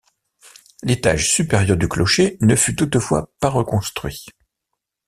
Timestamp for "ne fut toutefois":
2.41-3.31